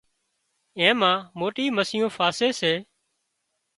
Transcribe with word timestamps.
اين 0.79 0.93
مان 1.01 1.17
موٽي 1.39 1.65
مسيون 1.77 2.09
ڦاسي 2.15 2.49
سي 2.59 2.73